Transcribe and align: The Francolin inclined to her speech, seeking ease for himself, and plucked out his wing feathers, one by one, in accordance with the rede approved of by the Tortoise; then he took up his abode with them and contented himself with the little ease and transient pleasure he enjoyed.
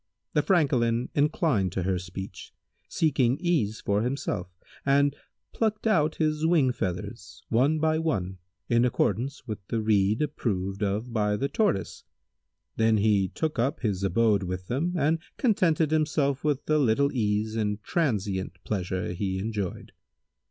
The 0.33 0.41
Francolin 0.41 1.09
inclined 1.13 1.71
to 1.73 1.83
her 1.83 1.99
speech, 1.99 2.55
seeking 2.89 3.37
ease 3.39 3.81
for 3.81 4.01
himself, 4.01 4.49
and 4.83 5.15
plucked 5.53 5.85
out 5.85 6.15
his 6.15 6.43
wing 6.43 6.71
feathers, 6.71 7.43
one 7.49 7.77
by 7.77 7.99
one, 7.99 8.39
in 8.67 8.83
accordance 8.83 9.45
with 9.45 9.59
the 9.67 9.79
rede 9.79 10.23
approved 10.23 10.81
of 10.81 11.13
by 11.13 11.37
the 11.37 11.47
Tortoise; 11.49 12.03
then 12.77 12.97
he 12.97 13.27
took 13.27 13.59
up 13.59 13.81
his 13.81 14.01
abode 14.03 14.41
with 14.41 14.65
them 14.69 14.95
and 14.97 15.19
contented 15.37 15.91
himself 15.91 16.43
with 16.43 16.65
the 16.65 16.79
little 16.79 17.11
ease 17.13 17.55
and 17.55 17.83
transient 17.83 18.57
pleasure 18.63 19.13
he 19.13 19.37
enjoyed. 19.37 19.91